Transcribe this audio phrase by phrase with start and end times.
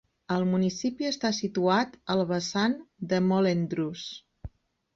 [0.35, 2.75] El municipi està situat al vessant
[3.15, 4.11] de Mollendruz.